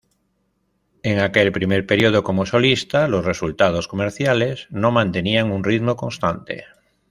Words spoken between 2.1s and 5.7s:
como solista, los resultados comerciales no mantenían un